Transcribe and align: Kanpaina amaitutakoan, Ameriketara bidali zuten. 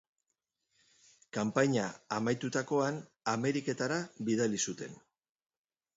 Kanpaina 1.37 1.83
amaitutakoan, 2.17 2.99
Ameriketara 3.35 4.03
bidali 4.31 4.63
zuten. 4.71 5.01